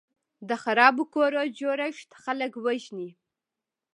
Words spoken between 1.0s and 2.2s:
کورو جوړښت